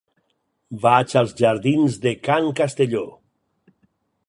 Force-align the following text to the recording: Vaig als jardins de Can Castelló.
Vaig 0.85 1.13
als 1.21 1.35
jardins 1.41 1.99
de 2.07 2.15
Can 2.29 2.51
Castelló. 2.61 3.05